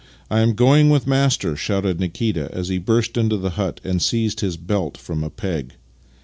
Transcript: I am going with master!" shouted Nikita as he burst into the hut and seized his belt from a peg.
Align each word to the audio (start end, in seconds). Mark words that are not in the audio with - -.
I 0.31 0.39
am 0.39 0.55
going 0.55 0.89
with 0.89 1.05
master!" 1.05 1.55
shouted 1.55 1.99
Nikita 1.99 2.49
as 2.51 2.69
he 2.69 2.79
burst 2.79 3.17
into 3.17 3.37
the 3.37 3.51
hut 3.51 3.79
and 3.83 4.01
seized 4.01 4.39
his 4.39 4.57
belt 4.57 4.97
from 4.97 5.23
a 5.23 5.29
peg. 5.29 5.73